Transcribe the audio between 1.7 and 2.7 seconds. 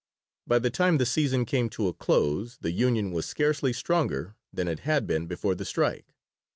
a close